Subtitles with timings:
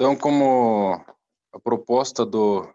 [0.00, 0.94] Então, como
[1.52, 2.66] a proposta do,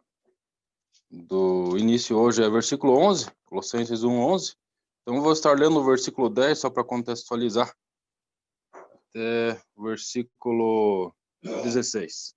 [1.09, 4.55] do início hoje é versículo 11, Colossenses 1, 11,
[5.01, 7.75] então vou estar lendo o versículo 10 só para contextualizar
[8.71, 12.35] até o versículo 16.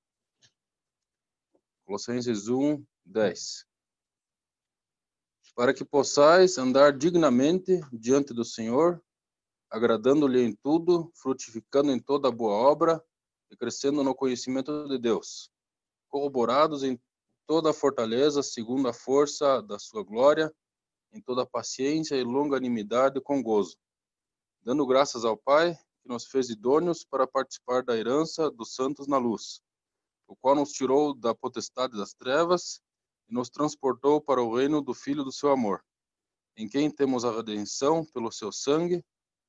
[1.85, 3.67] Colossenses 1, 10.
[5.55, 9.05] Para que possais andar dignamente diante do Senhor,
[9.69, 13.05] agradando-lhe em tudo, frutificando em toda boa obra
[13.51, 15.51] e crescendo no conhecimento de Deus,
[16.09, 17.01] corroborados em
[17.47, 20.55] toda a fortaleza, segundo a força da sua glória,
[21.13, 23.77] em toda paciência e longanimidade com gozo,
[24.63, 29.17] dando graças ao Pai, que nos fez idôneos para participar da herança dos santos na
[29.17, 29.63] luz,
[30.27, 32.83] o qual nos tirou da potestade das trevas
[33.29, 35.83] e nos transportou para o reino do Filho do seu amor,
[36.55, 39.03] em quem temos a redenção pelo seu sangue,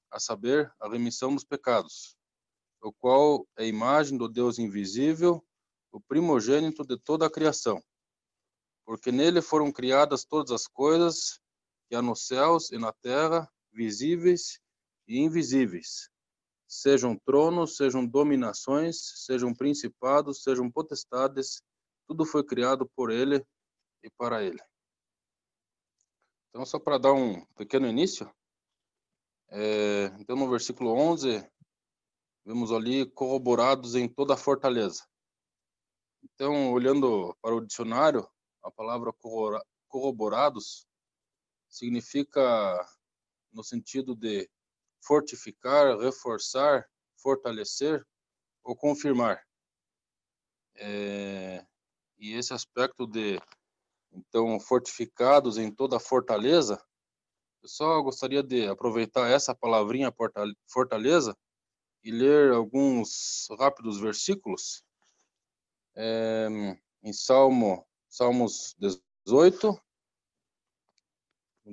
[0.09, 2.17] a saber, a remissão dos pecados
[2.81, 5.43] o qual é a imagem do Deus invisível,
[5.91, 7.81] o primogênito de toda a criação.
[8.86, 11.39] Porque nele foram criadas todas as coisas
[11.88, 14.59] que há nos céus e na terra, visíveis
[15.08, 16.09] e invisíveis,
[16.67, 21.61] sejam tronos, sejam dominações, sejam principados, sejam potestades,
[22.08, 23.43] tudo foi criado por ele
[24.03, 24.61] e para ele.
[26.49, 28.31] Então, só para dar um pequeno início,
[29.49, 31.43] é, então no versículo 11,
[32.50, 35.08] Vemos ali corroborados em toda a fortaleza.
[36.23, 38.28] Então, olhando para o dicionário,
[38.64, 39.14] a palavra
[39.88, 40.88] corroborados
[41.70, 42.42] significa
[43.53, 44.50] no sentido de
[45.00, 46.89] fortificar, reforçar,
[47.22, 48.03] fortalecer
[48.64, 49.45] ou confirmar.
[50.73, 51.64] É,
[52.17, 53.39] e esse aspecto de
[54.11, 56.83] então fortificados em toda a fortaleza,
[57.61, 60.11] eu só gostaria de aproveitar essa palavrinha
[60.66, 61.38] fortaleza
[62.03, 64.83] e ler alguns rápidos versículos.
[65.95, 66.47] É,
[67.03, 69.80] em Salmo, Salmos 18,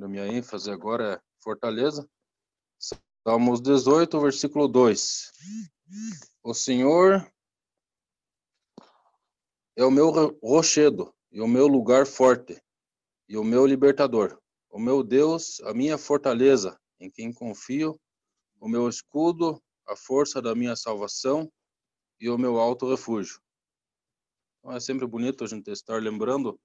[0.02, 2.08] a minha ênfase agora é fortaleza.
[3.26, 5.32] Salmos 18, versículo 2.
[6.42, 7.30] O Senhor
[9.76, 10.10] é o meu
[10.42, 12.60] rochedo e o meu lugar forte
[13.28, 18.00] e o meu libertador, o meu Deus, a minha fortaleza, em quem confio,
[18.60, 21.50] o meu escudo a força da minha salvação
[22.20, 23.40] e o meu alto refúgio.
[24.58, 26.60] Então é sempre bonito a gente estar lembrando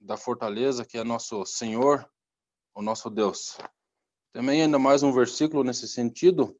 [0.00, 2.08] da fortaleza que é nosso Senhor,
[2.74, 3.58] o nosso Deus.
[4.32, 6.58] Também ainda mais um versículo nesse sentido,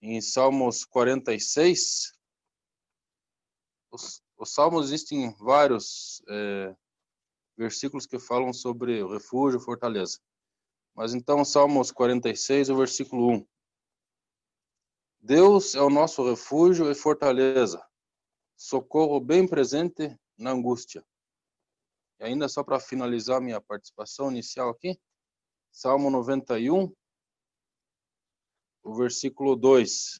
[0.00, 2.12] em Salmos 46.
[3.90, 6.76] Os, os Salmos existem vários é,
[7.56, 10.20] versículos que falam sobre refúgio, fortaleza.
[10.94, 13.46] Mas então, Salmos 46, o versículo 1.
[15.20, 17.84] Deus é o nosso refúgio e fortaleza,
[18.56, 21.04] socorro bem presente na angústia.
[22.18, 24.98] E ainda só para finalizar minha participação inicial aqui,
[25.70, 26.90] Salmo 91,
[28.82, 30.18] o versículo 2.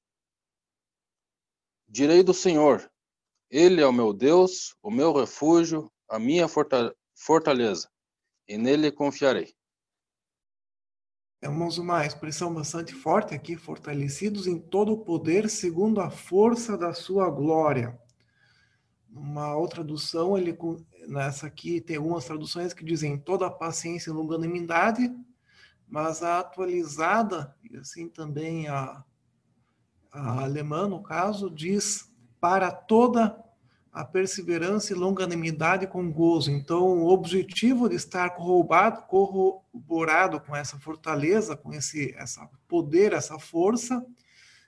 [1.88, 2.92] Direi do Senhor,
[3.48, 6.46] Ele é o meu Deus, o meu refúgio, a minha
[7.14, 7.90] fortaleza,
[8.46, 9.55] e nele confiarei.
[11.40, 16.94] Temos uma expressão bastante forte aqui, fortalecidos em todo o poder segundo a força da
[16.94, 17.98] sua glória.
[19.10, 20.56] Uma outra tradução, ele
[21.06, 25.14] nessa aqui tem algumas traduções que dizem toda a paciência e longanimidade,
[25.86, 29.04] mas a atualizada, e assim também a,
[30.10, 32.10] a alemã, no caso, diz
[32.40, 33.45] para toda
[33.96, 36.50] a perseverança e longanimidade com gozo.
[36.50, 43.38] Então, o objetivo de estar corroborado, corroborado com essa fortaleza, com esse essa poder, essa
[43.38, 44.04] força,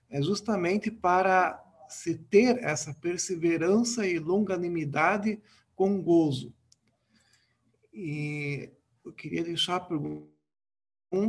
[0.08, 5.38] é justamente para se ter essa perseverança e longanimidade
[5.76, 6.54] com gozo.
[7.92, 8.70] E
[9.04, 10.37] eu queria deixar a pergunta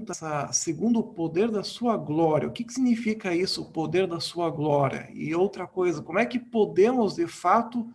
[0.09, 2.47] essa, segundo o poder da sua glória.
[2.47, 5.09] O que, que significa isso, o poder da sua glória?
[5.11, 7.89] E outra coisa, como é que podemos, de fato,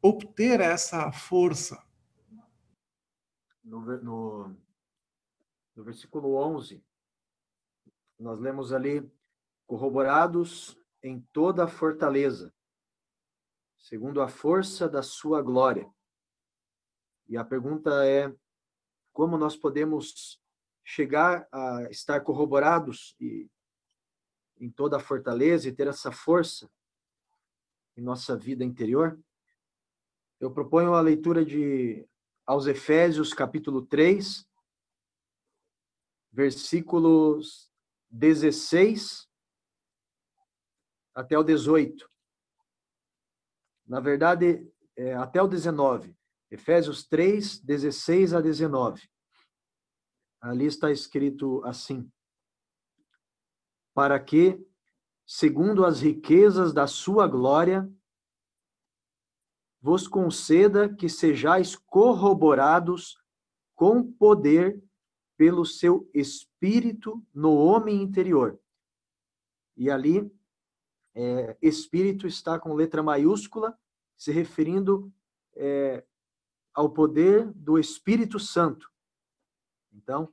[0.00, 1.82] obter essa força?
[3.64, 4.56] No, no,
[5.74, 6.84] no versículo 11,
[8.18, 9.10] nós lemos ali,
[9.66, 12.54] corroborados em toda a fortaleza,
[13.78, 15.90] segundo a força da sua glória.
[17.26, 18.32] E a pergunta é,
[19.12, 20.38] como nós podemos
[20.84, 23.48] chegar a estar corroborados e,
[24.60, 26.70] em toda a fortaleza e ter essa força
[27.96, 29.18] em nossa vida interior,
[30.38, 32.06] eu proponho a leitura de
[32.46, 34.46] aos Efésios capítulo 3,
[36.30, 37.72] versículos
[38.10, 39.28] 16
[41.14, 42.10] até o 18.
[43.86, 46.16] na verdade, é, até o 19.
[46.50, 49.08] Efésios 3, 16 a 19.
[50.44, 52.06] Ali está escrito assim:
[53.94, 54.62] Para que,
[55.26, 57.90] segundo as riquezas da sua glória,
[59.80, 63.16] vos conceda que sejais corroborados
[63.74, 64.84] com poder
[65.34, 68.60] pelo seu espírito no homem interior.
[69.74, 70.30] E ali,
[71.14, 73.78] é, espírito está com letra maiúscula,
[74.14, 75.10] se referindo
[75.54, 76.04] é,
[76.74, 78.93] ao poder do Espírito Santo.
[79.94, 80.32] Então,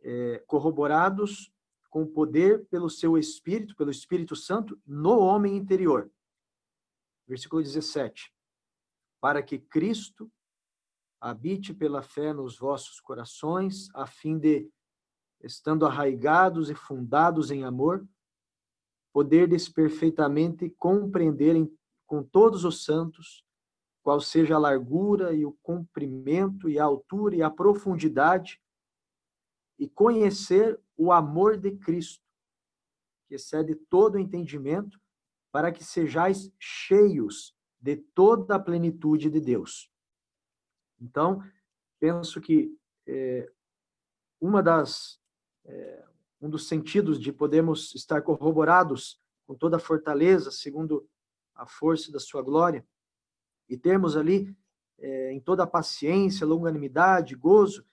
[0.00, 1.52] é, corroborados
[1.90, 6.10] com o poder pelo seu Espírito, pelo Espírito Santo, no homem interior.
[7.26, 8.32] Versículo 17.
[9.20, 10.30] Para que Cristo
[11.20, 14.70] habite pela fé nos vossos corações, a fim de,
[15.42, 18.06] estando arraigados e fundados em amor,
[19.12, 21.74] poderdes perfeitamente compreender em,
[22.06, 23.42] com todos os santos
[24.02, 28.60] qual seja a largura e o comprimento e a altura e a profundidade
[29.78, 32.24] e conhecer o amor de Cristo,
[33.28, 35.00] que excede todo entendimento,
[35.52, 39.90] para que sejais cheios de toda a plenitude de Deus.
[41.00, 41.42] Então,
[41.98, 42.76] penso que
[43.06, 43.50] é,
[44.40, 45.20] uma das
[45.64, 46.04] é,
[46.40, 51.08] um dos sentidos de podermos estar corroborados com toda a fortaleza, segundo
[51.54, 52.86] a força da sua glória,
[53.68, 54.54] e termos ali
[54.98, 57.84] é, em toda a paciência, longanimidade, gozo,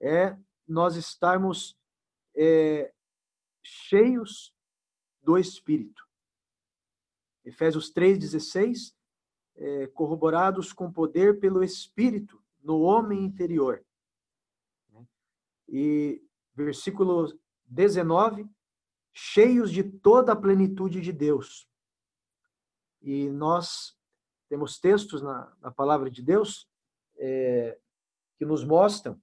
[0.00, 0.36] é
[0.70, 1.76] nós estarmos
[2.34, 2.92] é,
[3.62, 4.54] cheios
[5.22, 6.08] do Espírito.
[7.44, 8.94] Efésios 3,16,
[9.56, 13.84] é, corroborados com poder pelo Espírito no homem interior.
[15.68, 16.22] E
[16.54, 18.48] versículo 19,
[19.12, 21.68] cheios de toda a plenitude de Deus.
[23.02, 23.96] E nós
[24.48, 26.68] temos textos na, na palavra de Deus
[27.16, 27.78] é,
[28.36, 29.20] que nos mostram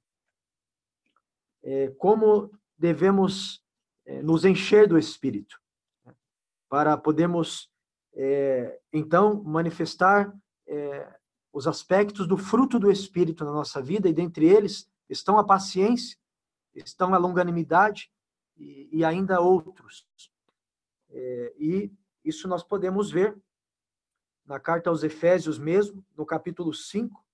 [1.97, 3.63] como devemos
[4.05, 5.59] é, nos encher do Espírito,
[6.05, 6.15] né,
[6.69, 7.69] para podermos,
[8.13, 10.33] é, então, manifestar
[10.65, 11.13] é,
[11.51, 16.17] os aspectos do fruto do Espírito na nossa vida, e dentre eles estão a paciência,
[16.73, 18.11] estão a longanimidade
[18.55, 20.07] e, ainda outros.
[21.09, 21.91] É, e
[22.23, 23.37] isso nós podemos ver
[24.45, 27.25] na carta aos Efésios mesmo, no capítulo 5,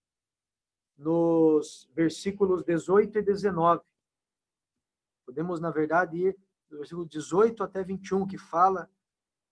[0.97, 3.83] nos versículos 18 e 19.
[5.25, 6.37] Podemos, na verdade, ir
[6.69, 8.89] do versículo 18 até 21, que fala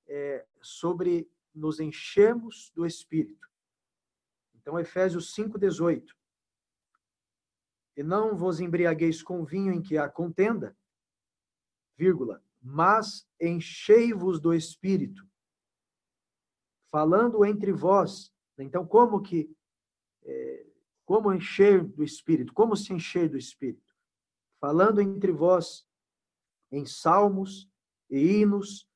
[0.08, 3.50] é, sobre nos enchermos do Espírito.
[4.56, 6.16] Então, Efésios 5, 18.
[7.98, 10.78] E não vos embriagueis com vinho em que há contenda,
[11.98, 15.28] vírgula, mas enchei-vos do Espírito,
[16.90, 18.34] falando entre vós.
[18.58, 19.54] Então, como que,
[20.24, 20.66] é,
[21.06, 22.54] como encher do Espírito?
[22.54, 23.91] Como se encher do Espírito?
[24.62, 25.88] Falando entre vós
[26.72, 27.68] em salmos
[28.08, 28.88] e hinos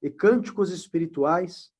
[0.00, 1.70] e cânticos espirituais,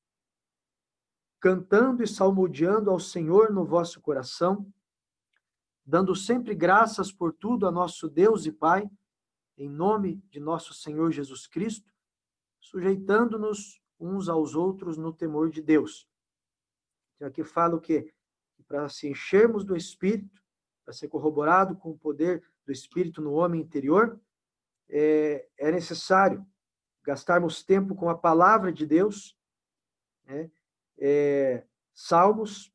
[1.39, 4.71] cantando e salmodiando ao Senhor no vosso coração,
[5.83, 8.87] dando sempre graças por tudo a nosso Deus e Pai,
[9.57, 11.91] em nome de nosso Senhor Jesus Cristo,
[12.59, 16.07] sujeitando-nos uns aos outros no temor de Deus.
[17.15, 18.13] Então, aqui fala o quê?
[18.67, 20.39] Para se enchermos do Espírito,
[20.85, 24.19] para ser corroborado com o poder do Espírito no homem interior,
[24.89, 26.45] é, é necessário
[27.03, 29.37] gastarmos tempo com a palavra de Deus,
[30.23, 30.49] né?
[30.97, 32.73] é, salmos,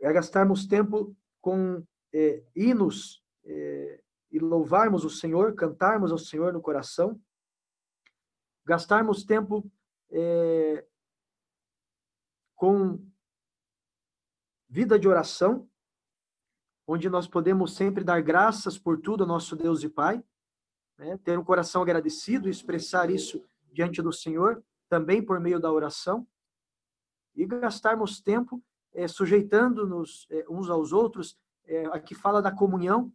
[0.00, 6.62] é gastarmos tempo com é, hinos é, e louvarmos o Senhor, cantarmos ao Senhor no
[6.62, 7.20] coração,
[8.64, 9.68] gastarmos tempo
[10.10, 10.86] é,
[12.54, 13.04] com
[14.68, 15.68] vida de oração,
[16.90, 20.24] onde nós podemos sempre dar graças por tudo ao nosso Deus e Pai,
[20.96, 21.18] né?
[21.22, 26.26] ter um coração agradecido e expressar isso diante do Senhor, também por meio da oração,
[27.36, 28.64] e gastarmos tempo
[28.94, 31.38] é, sujeitando-nos é, uns aos outros.
[31.66, 33.12] É, aqui fala da comunhão,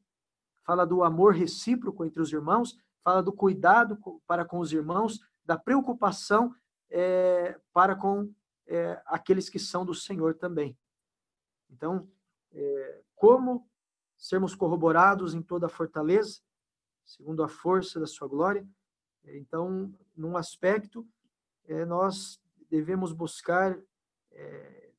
[0.63, 5.57] fala do amor recíproco entre os irmãos, fala do cuidado para com os irmãos, da
[5.57, 6.53] preocupação
[6.91, 8.31] é, para com
[8.67, 10.77] é, aqueles que são do Senhor também.
[11.71, 12.07] Então,
[12.53, 13.65] é, como
[14.17, 16.41] sermos corroborados em toda a fortaleza,
[17.05, 18.67] segundo a força da sua glória?
[19.23, 21.07] Então, num aspecto,
[21.63, 22.37] é, nós
[22.69, 23.79] devemos buscar
[24.29, 24.91] é,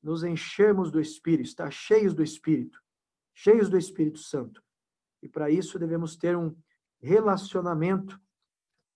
[0.00, 2.80] nos enchermos do Espírito, estar cheios do Espírito,
[3.34, 4.62] cheios do Espírito Santo.
[5.20, 6.56] E para isso devemos ter um
[7.00, 8.16] relacionamento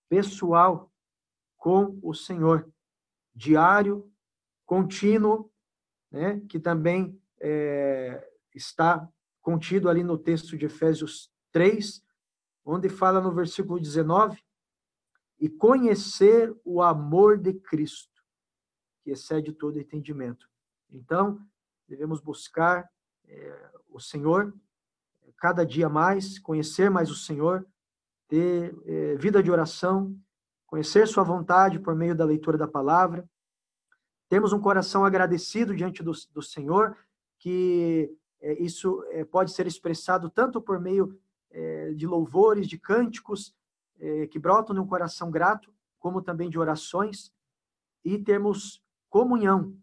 [0.07, 0.89] pessoal
[1.57, 2.71] com o Senhor,
[3.35, 4.09] diário,
[4.65, 5.51] contínuo,
[6.09, 9.07] né, que também é, está
[9.41, 12.03] contido ali no texto de Efésios 3,
[12.63, 14.41] onde fala no versículo 19,
[15.39, 18.21] e conhecer o amor de Cristo,
[19.03, 20.47] que excede todo entendimento.
[20.89, 21.39] Então,
[21.87, 22.87] devemos buscar
[23.25, 24.53] é, o Senhor
[25.37, 27.65] cada dia mais, conhecer mais o Senhor,
[28.27, 30.15] ter é, vida de oração,
[30.67, 33.27] conhecer Sua vontade por meio da leitura da palavra,
[34.31, 36.95] temos um coração agradecido diante do, do Senhor,
[37.37, 38.09] que
[38.41, 41.19] isso é, pode ser expressado tanto por meio
[41.51, 43.55] é, de louvores, de cânticos
[43.99, 47.31] é, que brotam de um coração grato, como também de orações,
[48.03, 49.77] e termos comunhão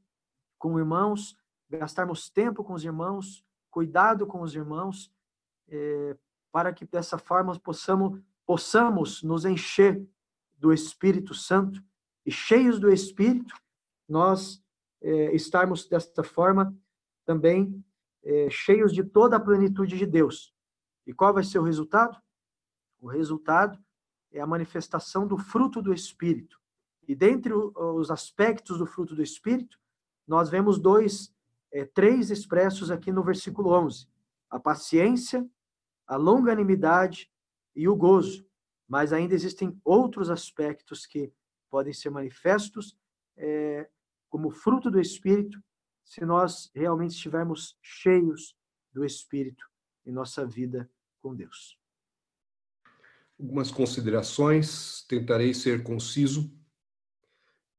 [0.59, 1.37] com irmãos,
[1.71, 5.13] gastarmos tempo com os irmãos, cuidado com os irmãos,
[5.69, 6.17] é,
[6.51, 10.05] para que dessa forma possamos, possamos nos encher
[10.57, 11.81] do Espírito Santo.
[12.27, 13.55] E cheios do Espírito,
[14.09, 14.63] nós
[15.01, 16.77] é, estarmos desta forma
[17.25, 17.85] também
[18.29, 20.53] é, cheios de toda a plenitude de Deus.
[21.07, 22.21] E qual vai ser o resultado?
[23.01, 23.83] O resultado
[24.31, 26.61] é a manifestação do fruto do Espírito.
[27.07, 29.81] E dentre os aspectos do fruto do Espírito,
[30.27, 31.35] nós vemos dois,
[31.73, 34.07] é, três expressos aqui no versículo 11:
[34.51, 35.49] a paciência,
[36.07, 37.33] a longanimidade
[37.75, 38.47] e o gozo.
[38.87, 41.33] Mas ainda existem outros aspectos que
[41.71, 42.95] podem ser manifestos
[43.39, 43.89] é,
[44.29, 45.63] como fruto do Espírito,
[46.09, 48.57] se nós realmente estivermos cheios
[48.93, 49.65] do Espírito
[50.07, 51.79] em nossa vida com Deus.
[53.39, 56.51] Algumas considerações, tentarei ser conciso.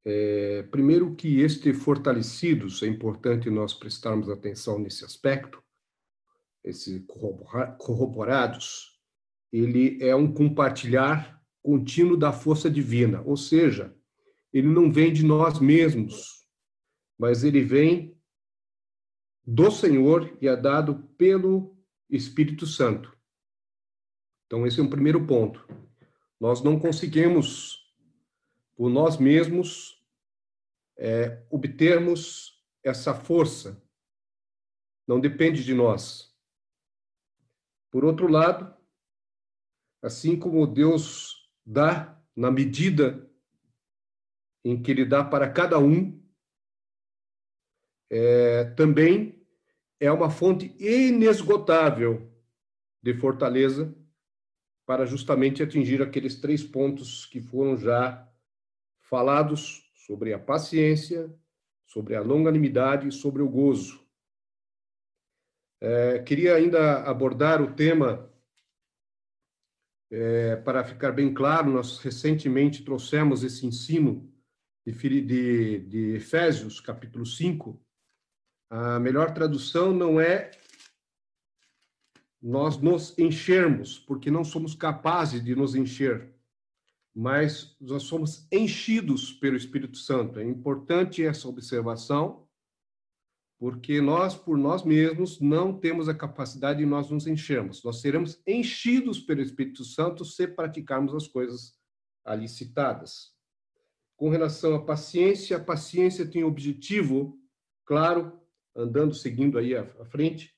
[0.06, 5.62] É, primeiro, que este fortalecidos, é importante nós prestarmos atenção nesse aspecto,
[6.64, 7.06] esse
[7.78, 9.00] corroborados,
[9.52, 13.96] ele é um compartilhar contínuo da força divina, ou seja,
[14.54, 16.46] ele não vem de nós mesmos,
[17.18, 18.19] mas ele vem
[19.50, 21.76] do Senhor e é dado pelo
[22.08, 23.18] Espírito Santo.
[24.46, 25.68] Então, esse é um primeiro ponto.
[26.40, 27.92] Nós não conseguimos,
[28.76, 30.06] por nós mesmos,
[30.96, 33.84] é, obtermos essa força.
[35.08, 36.32] Não depende de nós.
[37.90, 38.72] Por outro lado,
[40.04, 43.28] assim como Deus dá na medida
[44.64, 46.24] em que Ele dá para cada um,
[48.12, 49.39] é, também
[50.00, 52.32] é uma fonte inesgotável
[53.02, 53.94] de fortaleza
[54.86, 58.28] para justamente atingir aqueles três pontos que foram já
[59.02, 61.32] falados sobre a paciência,
[61.86, 64.04] sobre a longanimidade e sobre o gozo.
[65.82, 68.32] É, queria ainda abordar o tema,
[70.12, 74.32] é, para ficar bem claro, nós recentemente trouxemos esse ensino
[74.86, 77.80] de, de, de Efésios, capítulo 5,
[78.70, 80.52] a melhor tradução não é
[82.42, 86.34] nós nos enchermos, porque não somos capazes de nos encher,
[87.14, 90.40] mas nós somos enchidos pelo Espírito Santo.
[90.40, 92.48] É importante essa observação,
[93.58, 97.84] porque nós, por nós mesmos, não temos a capacidade de nós nos enchermos.
[97.84, 101.74] Nós seremos enchidos pelo Espírito Santo se praticarmos as coisas
[102.24, 103.34] ali citadas.
[104.16, 107.38] Com relação à paciência, a paciência tem o objetivo,
[107.86, 108.40] claro,
[108.76, 110.54] andando, seguindo aí à frente,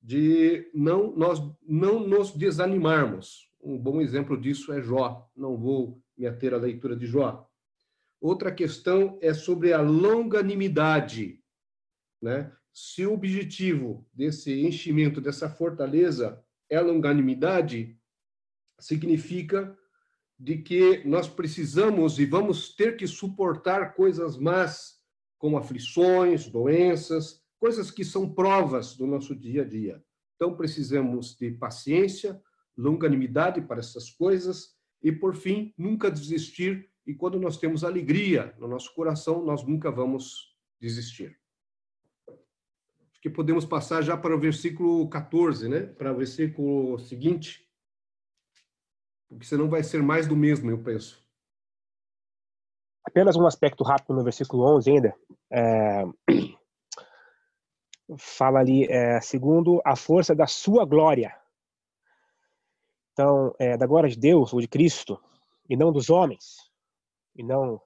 [0.00, 3.50] de não nós não nos desanimarmos.
[3.62, 5.30] Um bom exemplo disso é Jó.
[5.36, 7.48] Não vou me ater à leitura de Jó.
[8.20, 11.42] Outra questão é sobre a longanimidade,
[12.20, 12.52] né?
[12.72, 17.98] Se o objetivo desse enchimento, dessa fortaleza é a longanimidade,
[18.78, 19.76] significa
[20.38, 25.00] de que nós precisamos e vamos ter que suportar coisas más,
[25.38, 30.02] como aflições, doenças, coisas que são provas do nosso dia a dia.
[30.34, 32.42] Então, precisamos de paciência,
[32.76, 36.90] longanimidade para essas coisas e, por fim, nunca desistir.
[37.06, 41.38] E quando nós temos alegria no nosso coração, nós nunca vamos desistir.
[42.28, 45.82] Acho que podemos passar já para o versículo 14, né?
[45.82, 47.64] Para o versículo seguinte.
[49.28, 51.24] Porque senão vai ser mais do mesmo, eu penso.
[53.04, 55.14] Apenas um aspecto rápido no versículo 11 ainda.
[55.48, 56.02] É
[58.18, 61.36] fala ali, é, segundo a força da sua glória.
[63.12, 65.22] Então, é, da glória de Deus ou de Cristo,
[65.68, 66.70] e não dos homens,
[67.34, 67.80] e não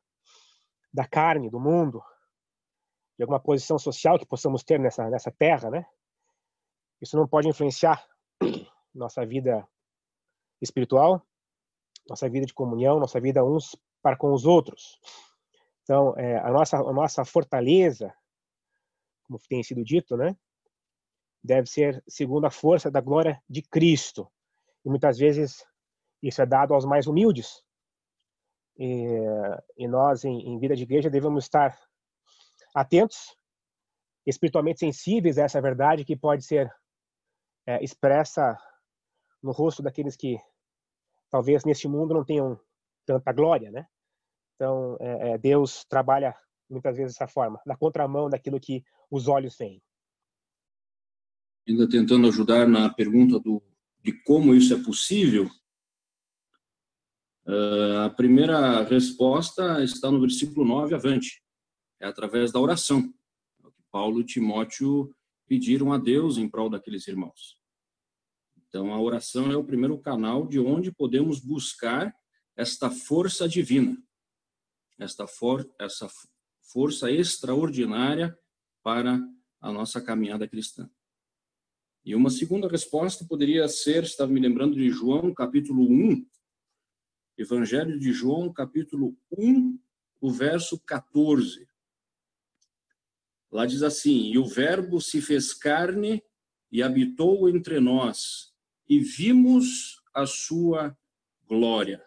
[0.93, 2.03] da carne, do mundo,
[3.17, 5.87] de alguma posição social que possamos ter nessa, nessa terra, né?
[7.01, 8.05] Isso não pode influenciar
[8.95, 9.67] nossa vida
[10.61, 11.23] espiritual,
[12.09, 14.99] nossa vida de comunhão, nossa vida uns para com os outros.
[15.83, 18.15] Então, é, a, nossa, a nossa fortaleza,
[19.27, 20.37] como tem sido dito, né,
[21.43, 24.31] deve ser segundo a força da glória de Cristo.
[24.85, 25.65] E muitas vezes
[26.23, 27.63] isso é dado aos mais humildes.
[28.79, 29.07] E,
[29.77, 31.79] e nós, em, em vida de igreja, devemos estar
[32.75, 33.37] atentos,
[34.27, 36.71] espiritualmente sensíveis a essa verdade que pode ser
[37.67, 38.57] é, expressa
[39.43, 40.37] no rosto daqueles que
[41.31, 42.59] talvez neste mundo não tenham
[43.05, 43.87] tanta glória, né?
[44.55, 46.37] Então, é, é, Deus trabalha
[46.69, 49.83] muitas vezes dessa forma, na contramão daquilo que os olhos veem.
[51.69, 53.63] Ainda tentando ajudar na pergunta do,
[54.03, 55.51] de como isso é possível,
[57.47, 61.43] uh, a primeira resposta está no versículo 9 avante.
[62.01, 63.13] É através da oração.
[63.65, 65.13] É Paulo e Timóteo
[65.49, 67.59] pediram a Deus em prol daqueles irmãos.
[68.69, 72.15] Então, a oração é o primeiro canal de onde podemos buscar
[72.57, 73.97] esta força divina,
[74.99, 76.09] esta for essa
[76.67, 78.37] força extraordinária
[78.83, 79.19] para
[79.61, 80.91] a nossa caminhada cristã.
[82.05, 86.27] E uma segunda resposta poderia ser, estava me lembrando de João, capítulo 1,
[87.39, 89.79] Evangelho de João, capítulo 1,
[90.21, 91.69] o verso 14.
[93.51, 96.23] Lá diz assim: E o Verbo se fez carne
[96.71, 98.55] e habitou entre nós,
[98.89, 100.97] e vimos a sua
[101.47, 102.05] glória.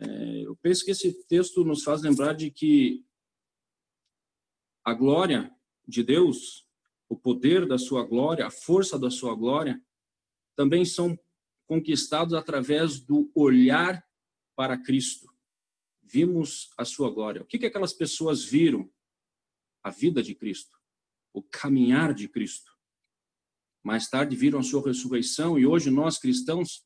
[0.00, 3.04] É, eu penso que esse texto nos faz lembrar de que
[4.82, 5.54] a glória
[5.86, 6.66] de Deus,
[7.08, 9.82] o poder da sua glória, a força da sua glória,
[10.56, 11.18] também são
[11.66, 14.02] conquistados através do olhar
[14.56, 15.30] para Cristo.
[16.02, 17.42] Vimos a sua glória.
[17.42, 18.90] O que, que aquelas pessoas viram?
[19.82, 20.78] A vida de Cristo,
[21.32, 22.70] o caminhar de Cristo.
[23.82, 26.84] Mais tarde viram a sua ressurreição e hoje nós cristãos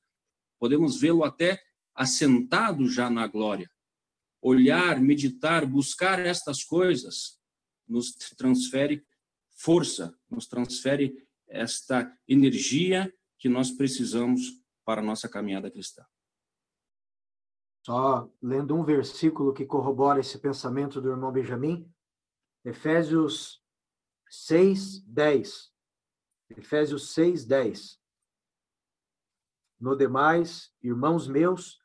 [0.60, 1.60] podemos vê-lo até
[1.94, 3.70] assentado já na glória.
[4.40, 7.40] Olhar, meditar, buscar estas coisas
[7.86, 9.06] nos transfere
[9.56, 16.04] força, nos transfere esta energia que nós precisamos para a nossa caminhada cristã.
[17.84, 21.90] Só lendo um versículo que corrobora esse pensamento do irmão Benjamin,
[22.64, 23.62] Efésios
[24.30, 25.72] 6, 10.
[26.56, 28.00] Efésios 6, 10.
[29.78, 31.83] No demais, irmãos meus,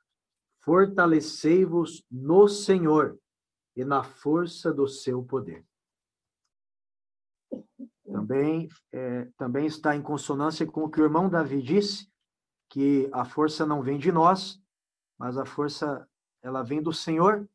[0.70, 3.20] fortalecei-vos no Senhor
[3.76, 5.66] e na força do seu poder.
[8.06, 12.08] Também, é, também está em consonância com o que o irmão Davi disse,
[12.70, 14.62] que a força não vem de nós,
[15.18, 16.08] mas a força
[16.40, 17.50] ela vem do Senhor.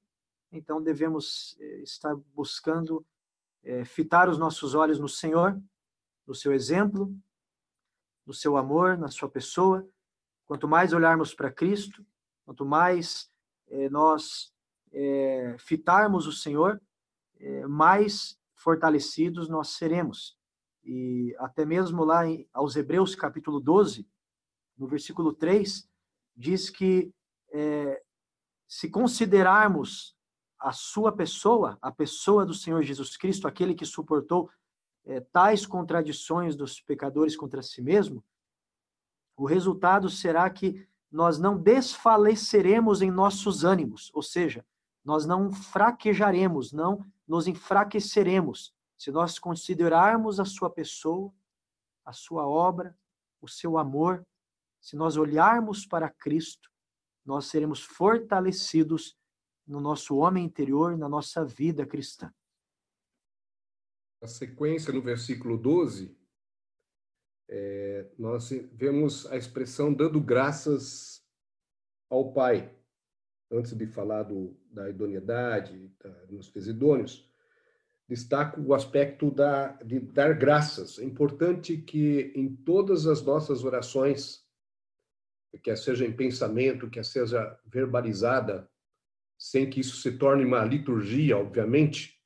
[0.51, 3.07] Então devemos é, estar buscando
[3.63, 5.63] é, fitar os nossos olhos no Senhor,
[6.27, 7.17] no seu exemplo,
[8.27, 9.89] no seu amor, na sua pessoa.
[10.47, 12.05] Quanto mais olharmos para Cristo,
[12.45, 13.31] quanto mais
[13.69, 14.53] é, nós
[14.93, 16.81] é, fitarmos o Senhor,
[17.41, 20.37] é, mais fortalecidos nós seremos.
[20.85, 24.07] E até mesmo lá em, aos Hebreus, capítulo 12,
[24.77, 25.89] no versículo 3,
[26.37, 27.13] diz que
[28.67, 30.17] se considerarmos
[30.59, 34.51] a sua pessoa, a pessoa do Senhor Jesus Cristo, aquele que suportou
[35.31, 38.25] tais contradições dos pecadores contra si mesmo,
[39.37, 44.67] o resultado será que nós não desfaleceremos em nossos ânimos, ou seja,
[45.05, 51.33] nós não fraquejaremos, não nos enfraqueceremos, se nós considerarmos a sua pessoa,
[52.05, 52.99] a sua obra,
[53.41, 54.27] o seu amor,
[54.81, 56.69] se nós olharmos para Cristo,
[57.25, 59.17] nós seremos fortalecidos
[59.65, 62.35] no nosso homem interior, na nossa vida cristã.
[64.21, 66.19] A sequência no versículo 12,
[67.49, 71.23] é, nós vemos a expressão dando graças
[72.09, 72.75] ao Pai.
[73.51, 77.31] Antes de falar do, da idoneidade, da, nos idôneos,
[78.09, 80.99] destaco o aspecto da, de dar graças.
[80.99, 84.45] É importante que em todas as nossas orações,
[85.63, 88.69] quer seja em pensamento, quer seja verbalizada,
[89.39, 92.19] sem que isso se torne uma liturgia, obviamente,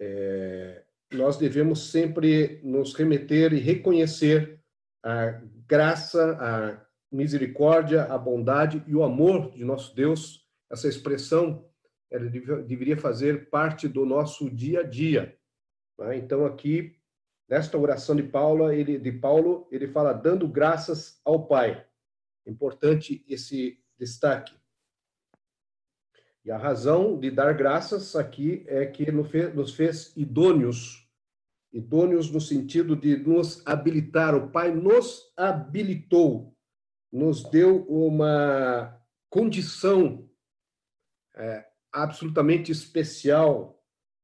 [0.00, 4.60] é, nós devemos sempre nos remeter e reconhecer
[5.04, 10.44] a graça, a misericórdia, a bondade e o amor de nosso Deus.
[10.70, 11.64] Essa expressão
[12.10, 15.36] ela deveria fazer parte do nosso dia a dia.
[15.98, 16.16] Né?
[16.16, 16.96] Então aqui
[17.48, 21.86] nesta oração de Paulo, ele de Paulo, ele fala dando graças ao Pai.
[22.46, 24.54] Importante esse destaque.
[26.46, 31.04] E a razão de dar graças aqui é que nos fez idôneos,
[31.72, 34.32] idôneos no sentido de nos habilitar.
[34.32, 36.56] O Pai nos habilitou,
[37.12, 38.96] nos deu uma
[39.28, 40.30] condição
[41.34, 43.82] é, absolutamente especial.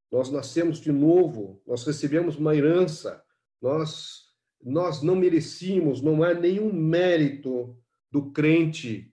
[0.09, 3.21] Nós nascemos de novo, nós recebemos uma herança,
[3.61, 4.31] nós
[4.65, 7.77] nós não merecíamos, não é nenhum mérito
[8.13, 9.12] do crente,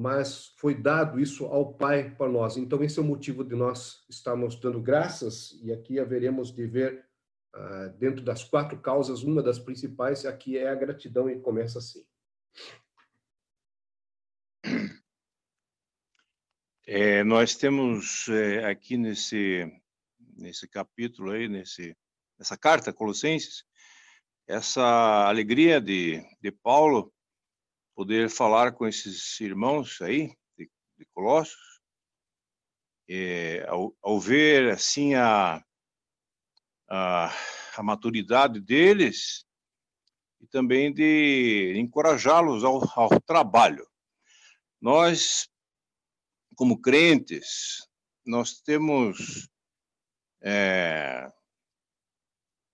[0.00, 2.56] mas foi dado isso ao Pai para nós.
[2.56, 7.04] Então esse é o motivo de nós estarmos dando graças e aqui haveremos de ver
[7.54, 12.02] uh, dentro das quatro causas uma das principais aqui é a gratidão e começa assim.
[16.86, 19.70] É, nós temos é, aqui nesse
[20.34, 21.94] nesse capítulo aí, nesse
[22.38, 23.66] nessa carta Colossenses,
[24.48, 27.12] essa alegria de, de Paulo
[28.00, 31.82] poder falar com esses irmãos aí de, de Colossos,
[33.06, 35.62] é, ao, ao, ver assim a,
[36.88, 37.30] a,
[37.76, 39.44] a maturidade deles
[40.40, 43.86] e também de encorajá-los ao, ao trabalho.
[44.80, 45.50] Nós
[46.56, 47.86] como crentes,
[48.24, 49.46] nós temos
[50.40, 51.30] é,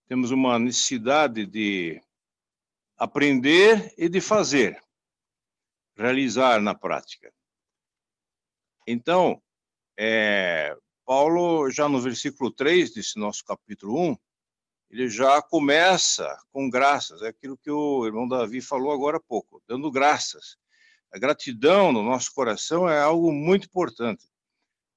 [0.07, 2.01] temos uma necessidade de
[2.97, 4.86] aprender e de fazer,
[5.97, 7.33] realizar na prática.
[8.87, 9.43] Então,
[9.99, 14.17] é, Paulo, já no versículo 3 desse nosso capítulo 1,
[14.91, 19.63] ele já começa com graças, é aquilo que o irmão Davi falou agora há pouco,
[19.67, 20.57] dando graças.
[21.13, 24.25] A gratidão no nosso coração é algo muito importante.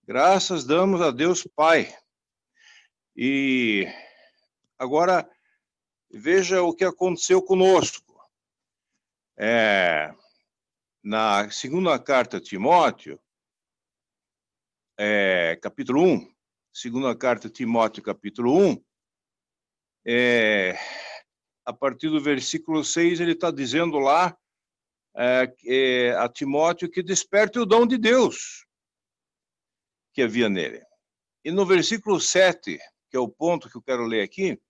[0.04, 1.96] Graças damos a Deus Pai.
[3.16, 3.88] E
[4.78, 5.30] agora
[6.12, 8.20] veja o que aconteceu conosco.
[9.38, 10.14] É,
[11.10, 13.20] na segunda carta a Timóteo,
[14.96, 16.32] é, capítulo 1,
[16.72, 18.86] segunda carta a Timóteo, capítulo 1,
[20.06, 20.78] é,
[21.66, 24.38] a partir do versículo 6, ele está dizendo lá
[25.18, 28.68] é, é, a Timóteo que desperte o dom de Deus
[30.14, 30.86] que havia nele.
[31.44, 32.78] E no versículo 7,
[33.10, 34.62] que é o ponto que eu quero ler aqui,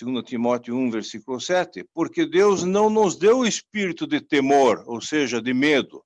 [0.00, 5.00] 2 Timóteo 1, versículo 7, porque Deus não nos deu o espírito de temor, ou
[5.00, 6.04] seja, de medo,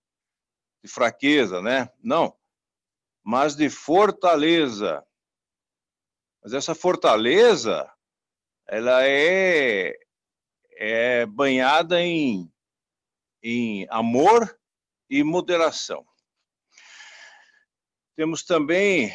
[0.82, 1.88] de fraqueza, né?
[2.02, 2.36] Não,
[3.22, 5.06] mas de fortaleza.
[6.42, 7.88] Mas essa fortaleza,
[8.66, 9.96] ela é,
[10.72, 12.50] é banhada em
[13.48, 14.58] em amor
[15.08, 16.04] e moderação.
[18.16, 19.12] Temos também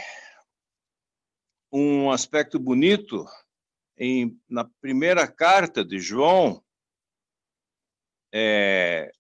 [1.70, 3.26] um aspecto bonito
[4.04, 6.64] em, na primeira carta de João,
[8.34, 9.12] é,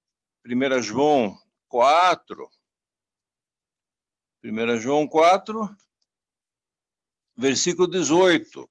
[0.43, 2.49] 1 João 4,
[4.43, 5.69] 1 João 4,
[7.37, 8.67] versículo 18.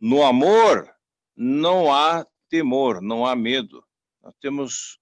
[0.00, 0.92] No amor
[1.36, 3.86] não há temor, não há medo.
[4.20, 4.98] Nós temos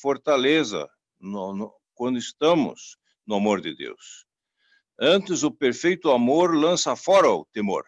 [0.00, 4.24] fortaleza no, no, quando estamos no amor de Deus.
[4.96, 7.84] Antes, o perfeito amor lança fora o temor,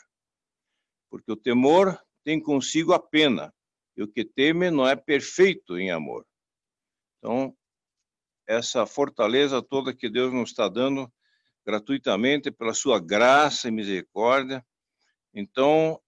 [1.13, 3.53] porque o temor tem consigo a pena,
[3.95, 6.27] e o que teme não é perfeito em amor.
[7.19, 7.55] Então,
[8.47, 11.13] essa fortaleza toda que Deus nos está dando
[11.67, 14.65] gratuitamente pela sua graça e misericórdia.
[15.35, 16.01] Então,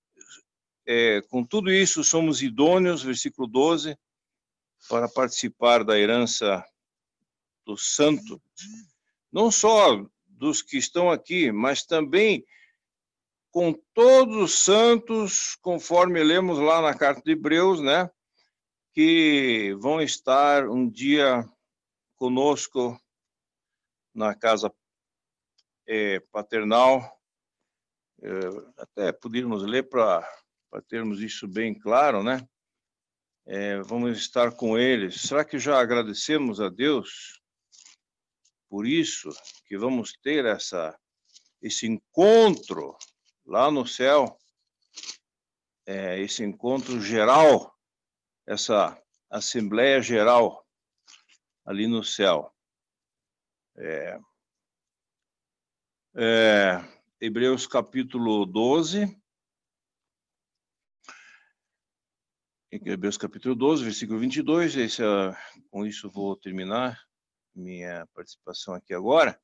[0.87, 3.99] é, com tudo isso, somos idôneos, versículo 12,
[4.89, 6.65] para participar da herança
[7.67, 8.41] do santo,
[9.31, 12.43] não só dos que estão aqui, mas também
[13.55, 18.11] com todos os santos, conforme lemos lá na carta de Hebreus, né,
[18.93, 21.49] que vão estar um dia
[22.17, 23.01] conosco
[24.13, 24.75] na casa
[25.87, 27.01] é, paternal.
[28.21, 28.31] É,
[28.77, 30.27] até poderíamos ler para
[30.89, 32.45] termos isso bem claro, né?
[33.47, 35.21] é, vamos estar com eles.
[35.21, 37.41] Será que já agradecemos a Deus
[38.69, 39.31] por isso
[39.67, 40.99] que vamos ter essa
[41.63, 42.97] esse encontro
[43.45, 44.39] lá no céu,
[45.87, 47.77] é, esse encontro geral,
[48.47, 50.67] essa assembleia geral
[51.65, 52.55] ali no céu.
[53.77, 54.19] É,
[56.17, 56.81] é,
[57.21, 59.21] Hebreus capítulo 12,
[62.83, 64.77] Hebreus capítulo 12, versículo 22.
[64.77, 65.33] Esse, uh,
[65.71, 67.01] com isso vou terminar
[67.55, 69.41] minha participação aqui agora.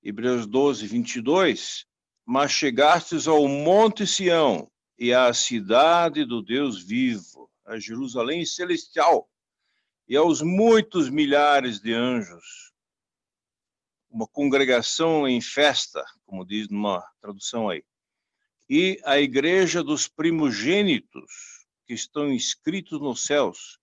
[0.00, 1.89] Hebreus 12, 22.
[2.32, 9.28] Mas chegastes ao monte Sião e à cidade do Deus vivo, a Jerusalém celestial,
[10.06, 12.72] e aos muitos milhares de anjos.
[14.08, 17.82] Uma congregação em festa, como diz numa tradução aí.
[18.68, 23.80] E a igreja dos primogênitos, que estão inscritos nos céus,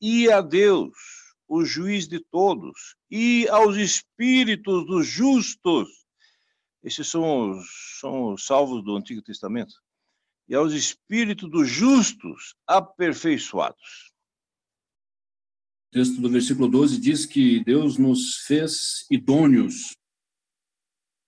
[0.00, 0.96] e a Deus,
[1.48, 6.01] o juiz de todos, e aos espíritos dos justos.
[6.82, 9.74] Esses são os, são os salvos do Antigo Testamento.
[10.48, 14.12] E aos espíritos dos justos aperfeiçoados.
[15.88, 19.92] O texto do versículo 12 diz que Deus nos fez idôneos.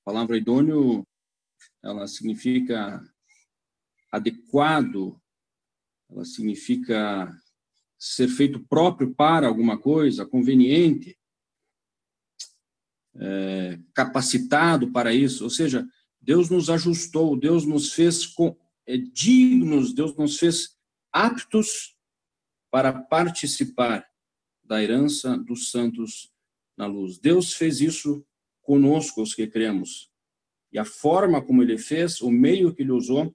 [0.03, 1.07] A palavra idôneo,
[1.83, 3.01] ela significa
[4.11, 5.21] adequado,
[6.11, 7.31] ela significa
[7.99, 11.17] ser feito próprio para alguma coisa, conveniente,
[13.17, 15.45] é, capacitado para isso.
[15.45, 15.87] Ou seja,
[16.21, 20.77] Deus nos ajustou, Deus nos fez com, é, dignos, Deus nos fez
[21.13, 21.97] aptos
[22.71, 24.07] para participar
[24.63, 26.33] da herança dos santos
[26.77, 27.19] na luz.
[27.19, 28.27] Deus fez isso
[28.63, 30.11] conosco, os que cremos.
[30.73, 33.35] E a forma como ele fez, o meio que ele usou,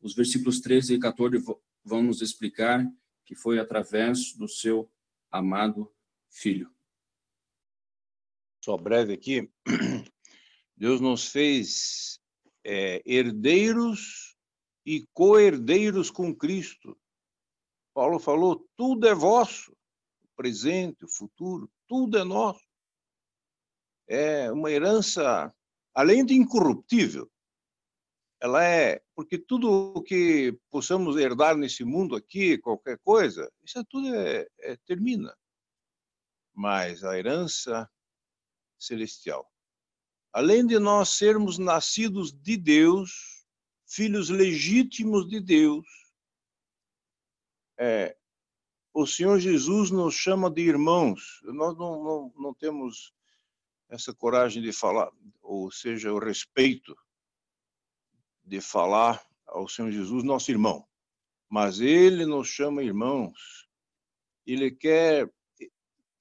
[0.00, 1.44] os versículos 13 e 14
[1.84, 2.86] vão nos explicar
[3.24, 4.90] que foi através do seu
[5.30, 5.92] amado
[6.30, 6.75] filho.
[8.66, 9.48] Só breve aqui.
[10.76, 12.20] Deus nos fez
[12.64, 14.36] é, herdeiros
[14.84, 16.98] e co-herdeiros com Cristo.
[17.94, 22.66] Paulo falou: tudo é vosso, o presente, o futuro, tudo é nosso.
[24.08, 25.54] É uma herança,
[25.94, 27.30] além de incorruptível,
[28.40, 34.12] ela é porque tudo o que possamos herdar nesse mundo aqui, qualquer coisa, isso tudo
[34.12, 35.32] é, é, termina.
[36.52, 37.88] Mas a herança
[38.78, 39.50] celestial,
[40.32, 43.44] além de nós sermos nascidos de Deus,
[43.86, 45.86] filhos legítimos de Deus,
[47.78, 48.16] é,
[48.92, 51.40] o Senhor Jesus nos chama de irmãos.
[51.44, 53.12] Nós não, não, não temos
[53.88, 55.12] essa coragem de falar,
[55.42, 56.96] ou seja, o respeito
[58.42, 60.86] de falar ao Senhor Jesus, nosso irmão.
[61.48, 63.68] Mas ele nos chama irmãos.
[64.46, 65.30] Ele quer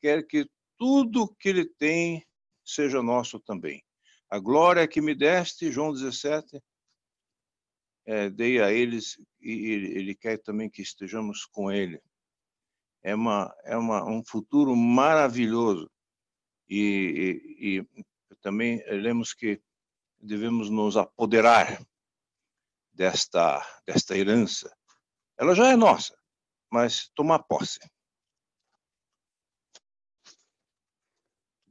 [0.02, 2.24] quer que tudo que ele tem
[2.65, 3.84] seja nosso também.
[4.30, 6.62] A glória que me deste, João 17,
[8.06, 12.01] é, dei a eles e ele, quer também que estejamos com ele.
[13.04, 15.89] É, uma, é uma, um futuro maravilhoso.
[16.67, 19.62] E, e, e também lemos que
[20.19, 21.86] devemos nos apoderar
[22.91, 24.75] desta, desta herança.
[25.38, 26.17] Ela já é nossa,
[26.71, 27.80] mas tomar posse.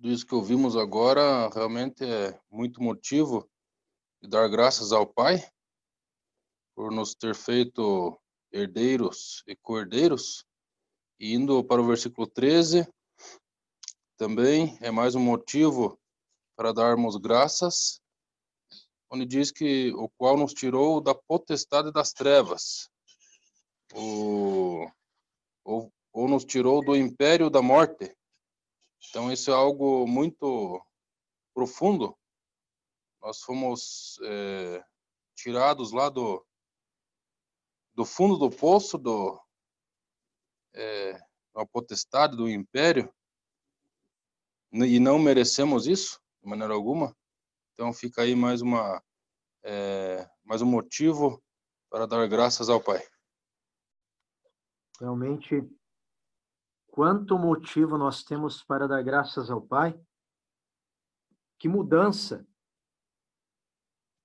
[0.05, 3.49] Tudo isso que ouvimos agora realmente é muito motivo
[4.23, 5.43] de dar graças ao Pai
[6.77, 8.15] por nos ter feito
[8.53, 10.45] herdeiros e cordeiros.
[11.19, 12.87] E indo para o versículo 13,
[14.19, 15.99] também é mais um motivo
[16.55, 17.99] para darmos graças
[19.11, 22.91] onde diz que o qual nos tirou da potestade das trevas,
[23.95, 24.87] ou,
[26.13, 28.15] ou nos tirou do império da morte.
[29.09, 30.85] Então isso é algo muito
[31.55, 32.17] profundo.
[33.23, 34.85] Nós fomos é,
[35.35, 36.45] tirados lá do
[37.95, 39.41] do fundo do poço do
[40.75, 41.13] é,
[41.55, 43.13] da potestade do império
[44.73, 47.17] e não merecemos isso de maneira alguma.
[47.73, 49.03] Então fica aí mais uma
[49.63, 51.43] é, mais um motivo
[51.89, 53.01] para dar graças ao Pai.
[55.01, 55.63] Realmente,
[56.95, 60.01] quanto motivo nós temos para dar graças ao Pai?
[61.59, 62.47] Que mudança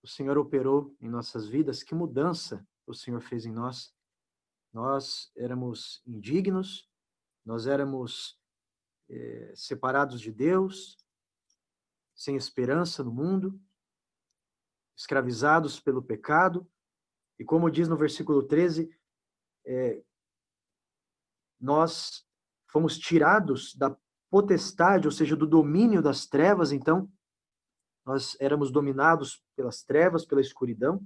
[0.03, 3.91] o Senhor operou em nossas vidas, que mudança o Senhor fez em nós.
[4.71, 6.87] Nós éramos indignos,
[7.43, 8.39] nós éramos
[9.09, 10.95] é, separados de Deus,
[12.13, 13.59] sem esperança no mundo,
[14.95, 16.71] escravizados pelo pecado,
[17.39, 18.95] e como diz no versículo 13,
[19.65, 20.03] é,
[21.59, 22.28] nós
[22.71, 23.95] fomos tirados da
[24.29, 27.11] potestade, ou seja, do domínio das trevas, então,
[28.05, 31.05] nós éramos dominados pelas trevas, pela escuridão,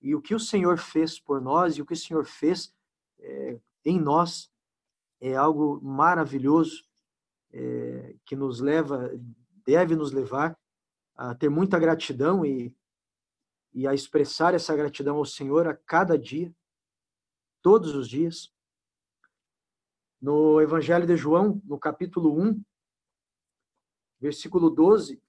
[0.00, 2.74] e o que o Senhor fez por nós e o que o Senhor fez
[3.20, 4.50] é, em nós
[5.20, 6.84] é algo maravilhoso
[7.52, 9.10] é, que nos leva
[9.64, 10.58] deve nos levar
[11.14, 12.76] a ter muita gratidão e,
[13.72, 16.52] e a expressar essa gratidão ao Senhor a cada dia,
[17.60, 18.52] todos os dias.
[20.22, 22.64] No Evangelho de João, no capítulo 1,
[24.20, 25.20] versículo 12,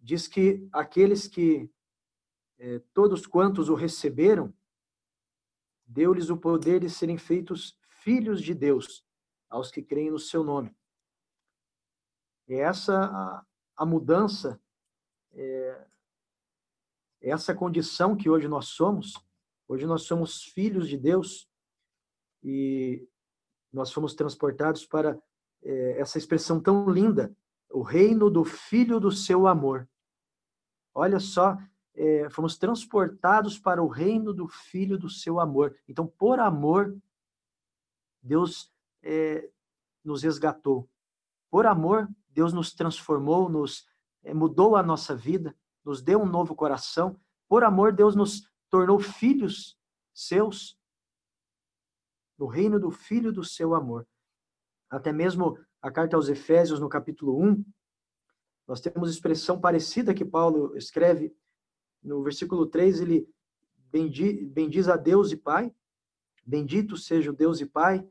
[0.00, 1.68] diz que aqueles que,
[2.60, 4.54] eh, todos quantos o receberam,
[5.84, 9.04] deu-lhes o poder de serem feitos filhos de Deus,
[9.50, 10.72] aos que creem no seu nome.
[12.46, 13.46] É essa a,
[13.78, 14.62] a mudança,
[15.32, 15.86] é,
[17.20, 19.14] essa condição que hoje nós somos.
[19.66, 21.50] Hoje nós somos filhos de Deus
[22.44, 23.08] e
[23.74, 25.20] nós fomos transportados para
[25.62, 27.34] é, essa expressão tão linda,
[27.70, 29.88] o reino do Filho do seu amor.
[30.94, 31.58] Olha só,
[31.94, 35.76] é, fomos transportados para o reino do Filho do seu amor.
[35.88, 36.96] Então, por amor,
[38.22, 39.50] Deus é,
[40.04, 40.88] nos resgatou.
[41.50, 43.86] Por amor, Deus nos transformou, nos
[44.22, 47.18] é, mudou a nossa vida, nos deu um novo coração.
[47.48, 49.76] Por amor, Deus nos tornou filhos
[50.12, 50.78] seus
[52.38, 54.06] no reino do Filho do seu amor.
[54.90, 57.64] Até mesmo a carta aos Efésios, no capítulo 1,
[58.66, 61.34] nós temos expressão parecida que Paulo escreve.
[62.02, 63.28] No versículo 3, ele
[63.90, 65.74] bendiz a Deus e Pai.
[66.46, 68.06] Bendito seja o Deus e Pai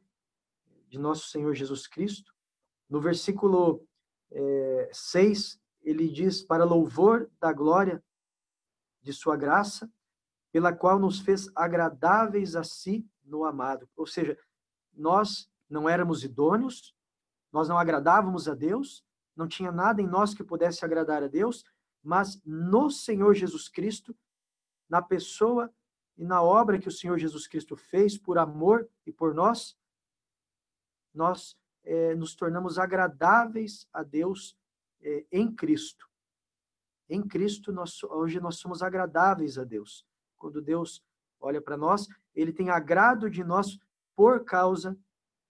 [0.87, 2.33] de nosso Senhor Jesus Cristo.
[2.89, 3.85] No versículo
[4.31, 8.03] é, 6, ele diz: Para louvor da glória
[9.01, 9.91] de Sua graça,
[10.51, 13.87] pela qual nos fez agradáveis a si no amado.
[13.95, 14.37] Ou seja,
[14.93, 16.95] nós não éramos idôneos,
[17.51, 19.03] nós não agradávamos a Deus,
[19.35, 21.63] não tinha nada em nós que pudesse agradar a Deus,
[22.03, 24.15] mas no Senhor Jesus Cristo,
[24.89, 25.73] na pessoa
[26.17, 29.77] e na obra que o Senhor Jesus Cristo fez por amor e por nós,
[31.13, 34.57] nós é, nos tornamos agradáveis a Deus
[35.01, 36.09] é, em Cristo.
[37.09, 40.05] Em Cristo, nós, hoje nós somos agradáveis a Deus.
[40.37, 41.03] Quando Deus
[41.39, 43.79] olha para nós, ele tem agrado de nós
[44.15, 44.97] por causa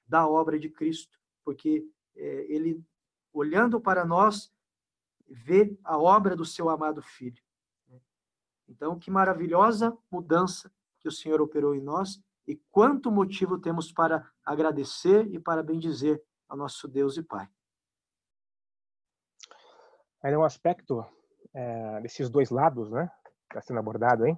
[0.06, 2.84] da obra de Cristo, porque é, ele,
[3.32, 4.54] olhando para nós,
[5.28, 7.42] vê a obra do seu amado Filho.
[8.68, 14.30] Então, que maravilhosa mudança que o Senhor operou em nós e quanto motivo temos para
[14.44, 17.48] agradecer e para bendizer ao nosso Deus e Pai.
[20.22, 21.06] Aí é um aspecto
[21.54, 23.12] é, desses dois lados, né?
[23.50, 24.38] Está sendo abordado, hein?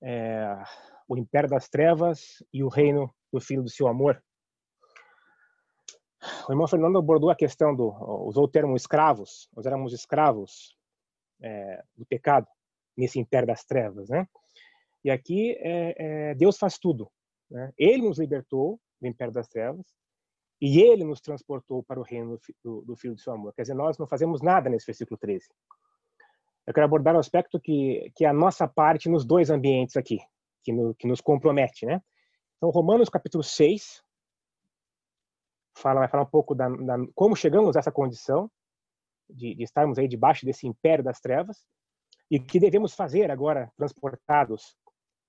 [0.00, 0.62] É,
[1.08, 4.22] o império das trevas e o reino do Filho do seu amor.
[6.48, 7.88] O irmão Fernando abordou a questão do,
[8.26, 9.48] usou o termo escravos.
[9.54, 10.76] Nós éramos escravos
[11.40, 12.46] é, do pecado
[12.96, 14.28] nesse império das trevas, né?
[15.04, 15.94] E aqui é,
[16.30, 17.10] é, Deus faz tudo.
[17.50, 17.72] Né?
[17.76, 19.84] Ele nos libertou do império das trevas
[20.60, 23.52] e ele nos transportou para o reino do, do, Filho do seu amor.
[23.52, 25.48] Quer dizer, nós não fazemos nada nesse versículo 13.
[26.64, 30.20] Eu quero abordar o aspecto que, que é a nossa parte nos dois ambientes aqui,
[30.62, 32.00] que, no, que nos compromete, né?
[32.56, 34.02] Então, Romanos capítulo 6
[35.76, 38.50] fala, vai falar um pouco da, da como chegamos a essa condição
[39.28, 41.64] de, de estarmos aí debaixo desse império das trevas
[42.30, 44.76] e o que devemos fazer agora transportados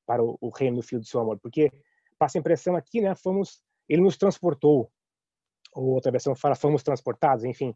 [0.06, 1.72] para o, o, reino do Filho do seu amor, porque
[2.18, 3.16] passa a impressão aqui, né?
[3.16, 4.92] Fomos, ele nos transportou.
[5.74, 7.44] Ou outra versão fala, fomos transportados.
[7.46, 7.76] Enfim,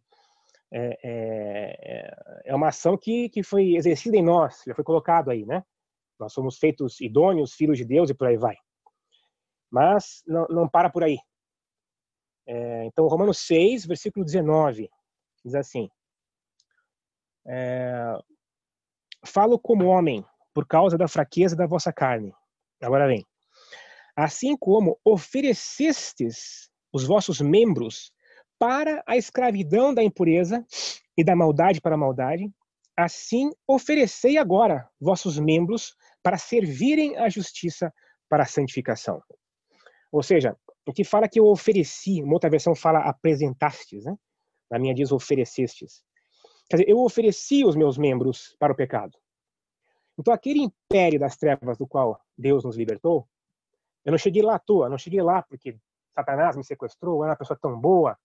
[0.71, 5.45] é, é, é uma ação que que foi exercida em nós, já foi colocado aí,
[5.45, 5.63] né?
[6.19, 8.55] Nós somos feitos idôneos, filhos de Deus e por aí vai.
[9.71, 11.17] Mas não, não para por aí.
[12.47, 14.89] É, então, Romanos 6, versículo 19,
[15.43, 15.89] diz assim:
[17.45, 18.17] é,
[19.25, 22.33] Falo como homem, por causa da fraqueza da vossa carne.
[22.81, 23.25] Agora vem.
[24.15, 28.11] Assim como oferecestes os vossos membros
[28.57, 30.65] para a escravidão da impureza
[31.15, 32.51] e da maldade para a maldade,
[32.95, 35.95] assim oferecei agora vossos membros
[36.27, 37.89] para servirem à justiça
[38.27, 39.23] para a santificação.
[40.11, 44.13] Ou seja, o que fala que eu ofereci, uma outra versão fala apresentastes, né?
[44.69, 46.03] Na minha diz oferecestes.
[46.69, 49.17] Quer dizer, eu ofereci os meus membros para o pecado.
[50.19, 53.25] Então, aquele império das trevas do qual Deus nos libertou,
[54.03, 55.79] eu não cheguei lá à toa, não cheguei lá porque
[56.13, 58.19] Satanás me sequestrou, eu era uma pessoa tão boa,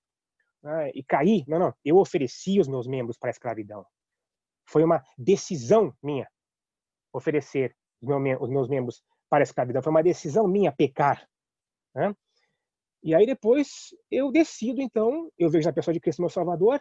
[0.60, 1.44] né, e caí.
[1.46, 1.74] Não, não.
[1.84, 3.86] Eu ofereci os meus membros para a escravidão.
[4.66, 6.28] Foi uma decisão minha
[7.12, 9.82] oferecer os meus membros para a escravidão.
[9.82, 11.26] Foi uma decisão minha pecar.
[11.94, 12.14] Né?
[13.02, 16.80] E aí depois eu decido, então, eu vejo na pessoa de Cristo meu Salvador,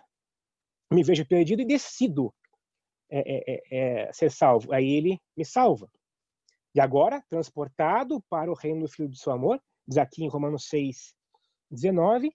[0.92, 2.34] me vejo perdido e decido
[3.10, 3.62] é, é, é,
[4.08, 4.74] é, ser salvo.
[4.74, 5.90] Aí ele me salva.
[6.74, 10.68] E agora, transportado para o reino do Filho do seu amor, diz aqui em Romanos
[10.70, 11.14] 6,
[11.70, 12.34] 19,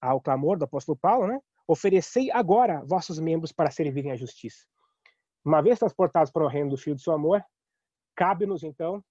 [0.00, 1.40] ao clamor do apóstolo Paulo, né?
[1.66, 4.66] Oferecei agora vossos membros para servirem à justiça.
[5.42, 7.42] Uma vez transportados para o reino do Filho do seu amor,
[8.14, 9.02] cabe-nos então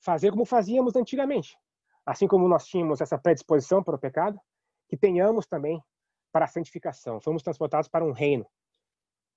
[0.00, 1.56] fazer como fazíamos antigamente.
[2.04, 4.40] Assim como nós tínhamos essa predisposição para o pecado,
[4.88, 5.82] que tenhamos também
[6.32, 7.20] para a santificação.
[7.20, 8.46] Fomos transportados para um reino.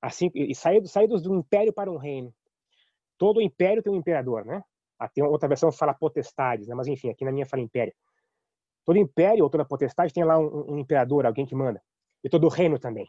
[0.02, 2.34] Assim, e saídos, saídos do império para um reino.
[3.18, 4.64] Todo império tem um imperador, né?
[5.00, 6.76] Ah, tem outra versão que fala potestades, né?
[6.76, 7.94] mas enfim, aqui na minha fala império.
[8.86, 11.82] Todo império ou toda potestade tem lá um, um imperador, alguém que manda.
[12.24, 13.08] E todo reino também.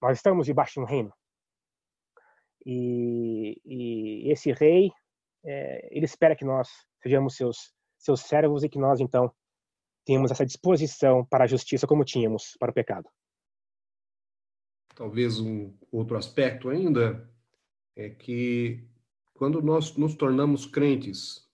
[0.00, 1.12] Nós estamos debaixo de um reino.
[2.64, 4.90] E, e esse rei,
[5.44, 6.68] é, ele espera que nós
[7.02, 9.32] sejamos seus, seus servos e que nós, então,
[10.04, 13.08] temos essa disposição para a justiça como tínhamos para o pecado.
[14.94, 17.30] Talvez um outro aspecto ainda
[17.94, 18.88] é que
[19.34, 21.48] quando nós nos tornamos crentes,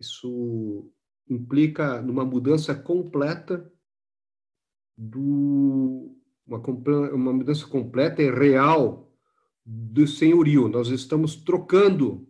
[0.00, 0.90] isso
[1.28, 3.70] implica numa mudança completa
[4.96, 6.16] do
[6.46, 6.58] uma,
[7.12, 9.03] uma mudança completa e real
[9.64, 10.68] do senhorio.
[10.68, 12.28] Nós estamos trocando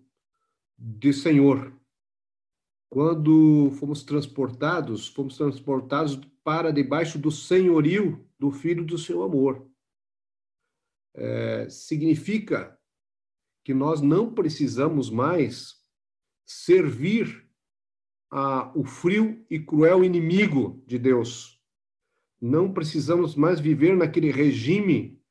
[0.78, 1.74] de senhor.
[2.88, 9.68] Quando fomos transportados, fomos transportados para debaixo do senhorio do Filho do seu amor.
[11.14, 12.78] É, significa
[13.64, 15.82] que nós não precisamos mais
[16.44, 17.48] servir
[18.30, 21.60] a, o frio e cruel inimigo de Deus.
[22.40, 25.23] Não precisamos mais viver naquele regime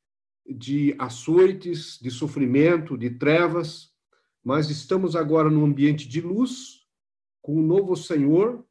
[0.46, 3.92] de açoites, de sofrimento, de trevas,
[4.42, 6.86] mas estamos agora num ambiente de luz,
[7.40, 8.64] com um novo Senhor,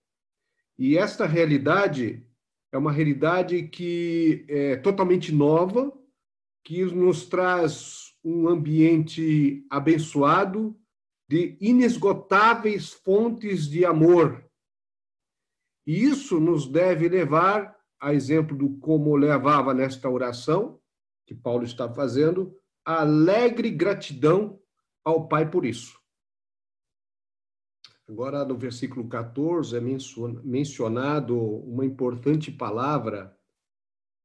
[0.77, 2.25] e esta realidade
[2.71, 5.91] é uma realidade que é totalmente nova,
[6.63, 10.75] que nos traz um ambiente abençoado,
[11.27, 14.43] de inesgotáveis fontes de amor.
[15.85, 20.79] E isso nos deve levar, a exemplo do como levava nesta oração,
[21.25, 24.59] que Paulo está fazendo, alegre gratidão
[25.03, 25.99] ao Pai por isso.
[28.07, 33.37] Agora, no versículo 14, é mencionado uma importante palavra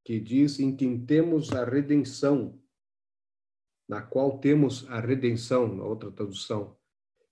[0.05, 2.61] que diz em quem temos a redenção,
[3.88, 6.76] na qual temos a redenção, na outra tradução,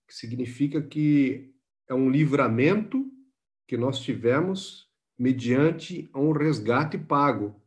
[0.07, 1.53] que significa que
[1.87, 3.11] é um livramento
[3.67, 7.61] que nós tivemos mediante um resgate pago.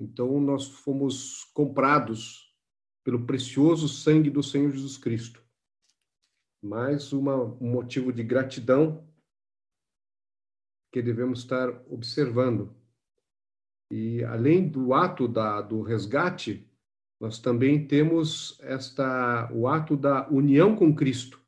[0.00, 2.56] Então, nós fomos comprados
[3.04, 5.44] pelo precioso sangue do Senhor Jesus Cristo.
[6.62, 9.06] Mais uma, um motivo de gratidão
[10.90, 12.74] que devemos estar observando.
[13.90, 16.66] E além do ato da, do resgate,
[17.20, 21.38] nós também temos esta o ato da união com Cristo.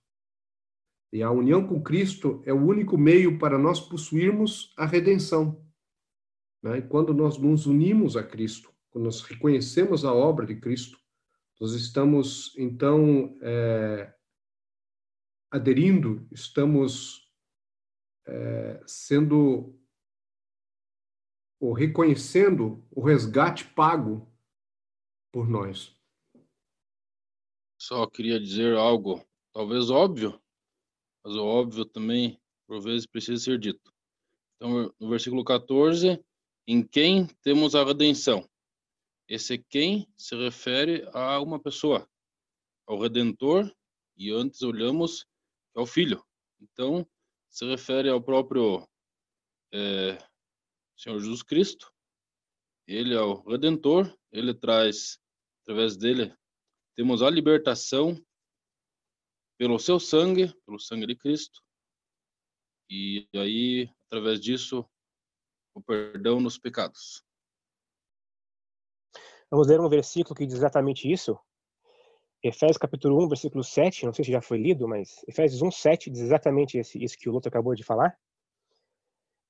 [1.10, 5.71] E a união com Cristo é o único meio para nós possuirmos a redenção.
[6.62, 6.78] Né?
[6.78, 10.98] E quando nós nos unimos a Cristo, quando nós reconhecemos a obra de Cristo,
[11.60, 14.14] nós estamos, então, é,
[15.50, 17.30] aderindo, estamos
[18.26, 19.78] é, sendo
[21.60, 24.28] ou reconhecendo o resgate pago
[25.30, 25.96] por nós.
[27.78, 30.40] Só queria dizer algo, talvez óbvio,
[31.24, 33.92] mas o óbvio também, por vezes, precisa ser dito.
[34.56, 36.20] Então, no versículo 14,
[36.66, 38.48] em quem temos a redenção.
[39.28, 42.08] Esse quem se refere a uma pessoa,
[42.86, 43.74] ao Redentor,
[44.16, 45.26] e antes olhamos
[45.74, 46.22] ao Filho.
[46.60, 47.06] Então,
[47.50, 48.86] se refere ao próprio
[49.72, 50.18] é,
[50.96, 51.92] Senhor Jesus Cristo.
[52.86, 55.18] Ele é o Redentor, ele traz,
[55.62, 56.34] através dele,
[56.94, 58.22] temos a libertação
[59.58, 61.62] pelo seu sangue, pelo sangue de Cristo.
[62.90, 64.84] E aí, através disso,
[65.74, 67.24] o perdão nos pecados.
[69.50, 71.38] Vamos ler um versículo que diz exatamente isso.
[72.42, 76.10] Efésios capítulo 1, versículo 7, não sei se já foi lido, mas Efésios 1, 7
[76.10, 78.18] diz exatamente esse, isso que o Luto acabou de falar.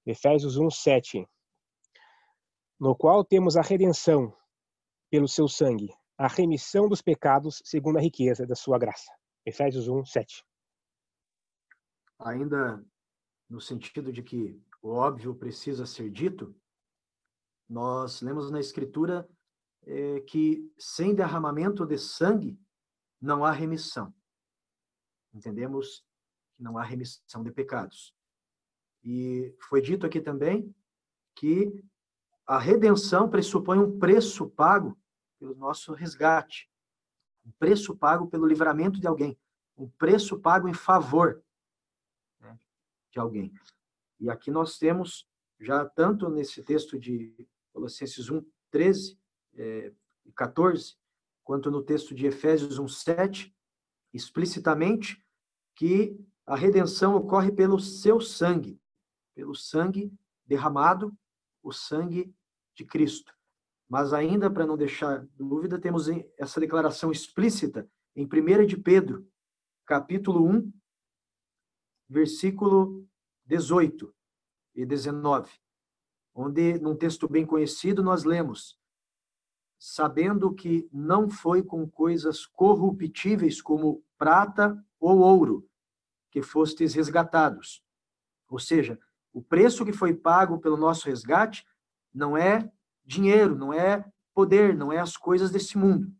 [0.04, 1.26] Efésios 1, 7.
[2.78, 4.36] No qual temos a redenção
[5.08, 9.10] pelo seu sangue, a remissão dos pecados segundo a riqueza da sua graça.
[9.46, 10.44] Efésios 1, 7.
[12.18, 12.84] Ainda
[13.48, 16.54] no sentido de que o óbvio precisa ser dito,
[17.68, 19.28] nós lemos na Escritura
[19.86, 22.60] é, que sem derramamento de sangue
[23.20, 24.12] não há remissão.
[25.32, 26.04] Entendemos
[26.56, 28.14] que não há remissão de pecados.
[29.04, 30.74] E foi dito aqui também
[31.34, 31.72] que
[32.46, 34.98] a redenção pressupõe um preço pago
[35.38, 36.70] pelo nosso resgate,
[37.44, 39.38] um preço pago pelo livramento de alguém,
[39.76, 41.42] um preço pago em favor
[42.40, 42.58] né,
[43.10, 43.52] de alguém.
[44.22, 47.34] E aqui nós temos, já tanto nesse texto de
[47.72, 49.18] Colossenses 1, 13
[49.54, 49.92] é,
[50.24, 50.94] e 14,
[51.42, 53.52] quanto no texto de Efésios 1, 7,
[54.14, 55.20] explicitamente
[55.74, 56.16] que
[56.46, 58.80] a redenção ocorre pelo seu sangue,
[59.34, 60.12] pelo sangue
[60.46, 61.12] derramado,
[61.60, 62.32] o sangue
[62.76, 63.34] de Cristo.
[63.88, 66.06] Mas ainda, para não deixar dúvida, temos
[66.38, 69.28] essa declaração explícita em 1 de Pedro,
[69.84, 70.72] capítulo 1,
[72.08, 73.04] versículo
[73.46, 74.14] 18
[74.74, 75.50] e 19,
[76.34, 78.78] onde, num texto bem conhecido, nós lemos:
[79.78, 85.68] Sabendo que não foi com coisas corruptíveis como prata ou ouro
[86.30, 87.84] que fostes resgatados,
[88.48, 88.98] ou seja,
[89.32, 91.66] O preço que foi pago pelo nosso resgate
[92.12, 92.70] não é
[93.04, 96.14] dinheiro, não é poder, não é as coisas desse mundo.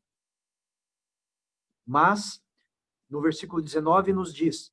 [1.87, 2.43] Mas,
[3.09, 4.73] no versículo 19 nos diz: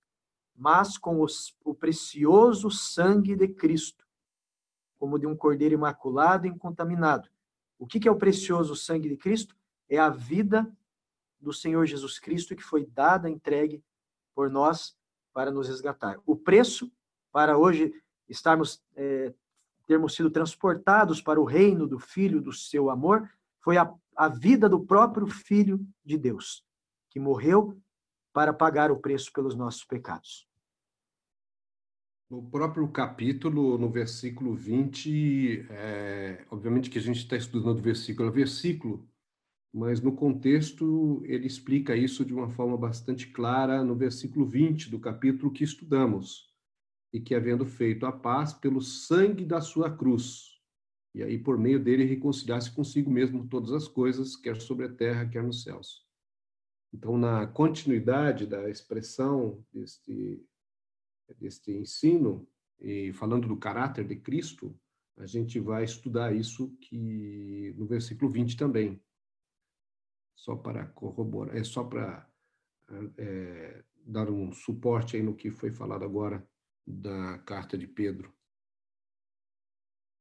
[0.60, 4.05] Mas com os, o precioso sangue de Cristo,
[4.97, 7.30] como de um cordeiro imaculado e incontaminado.
[7.78, 9.55] O que, que é o precioso sangue de Cristo?
[9.88, 10.70] É a vida
[11.39, 13.82] do Senhor Jesus Cristo que foi dada, entregue
[14.36, 14.97] por nós
[15.32, 16.20] para nos resgatar.
[16.26, 16.91] O preço
[17.32, 17.93] para hoje
[18.28, 19.34] estarmos é,
[19.88, 23.30] termos sido transportados para o reino do Filho do seu amor
[23.62, 26.66] foi a, a vida do próprio Filho de Deus,
[27.10, 27.82] que morreu
[28.34, 30.48] para pagar o preço pelos nossos pecados.
[32.30, 38.32] No próprio capítulo, no versículo 20, é, obviamente que a gente está estudando versículo a
[38.32, 39.09] versículo,
[39.73, 44.99] mas no contexto ele explica isso de uma forma bastante clara no versículo 20 do
[44.99, 46.53] capítulo que estudamos.
[47.11, 50.61] E que, havendo feito a paz pelo sangue da sua cruz,
[51.15, 55.27] e aí por meio dele reconciliasse consigo mesmo todas as coisas, quer sobre a terra,
[55.27, 56.05] quer nos céus.
[56.93, 60.45] Então, na continuidade da expressão deste
[61.36, 62.47] deste ensino,
[62.80, 64.77] e falando do caráter de Cristo,
[65.17, 69.01] a gente vai estudar isso que no versículo 20 também.
[70.36, 72.30] Só para corroborar, é só para
[73.17, 76.47] é, dar um suporte aí no que foi falado agora
[76.88, 78.34] da carta de Pedro.